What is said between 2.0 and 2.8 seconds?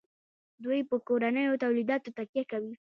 تکیه کوي.